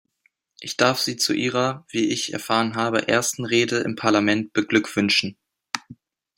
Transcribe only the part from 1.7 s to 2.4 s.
wie ich